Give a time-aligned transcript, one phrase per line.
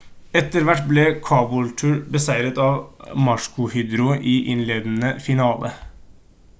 [0.39, 2.79] etter hvert ble caboolture beseiret av
[3.27, 5.73] maroochydore i innledende finale